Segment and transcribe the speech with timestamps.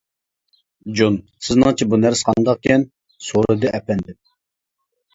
[0.85, 1.19] -جون،
[1.49, 2.89] سىزنىڭچە بۇ نەرسە قانداقكەن؟
[3.29, 4.23] -سورىدى ئەپەندىم.